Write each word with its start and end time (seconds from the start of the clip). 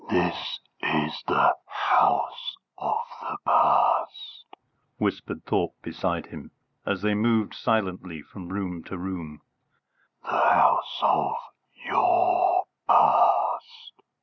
"This 0.09 0.59
is 0.81 1.21
the 1.27 1.55
House 1.67 2.55
of 2.75 3.03
the 3.21 3.37
Past," 3.45 4.45
whispered 4.97 5.45
Thorpe 5.45 5.75
beside 5.83 6.25
him, 6.25 6.49
as 6.87 7.03
they 7.03 7.13
moved 7.13 7.53
silently 7.53 8.23
from 8.23 8.49
room 8.49 8.83
to 8.85 8.97
room; 8.97 9.43
"the 10.23 10.29
house 10.31 10.97
of 11.03 11.35
your 11.85 12.63
past. 12.87 14.01